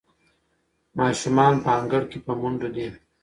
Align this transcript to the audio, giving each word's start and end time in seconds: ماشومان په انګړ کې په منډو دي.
ماشومان 0.97 1.53
په 1.63 1.69
انګړ 1.79 2.03
کې 2.11 2.19
په 2.25 2.33
منډو 2.41 2.69
دي. 2.75 2.87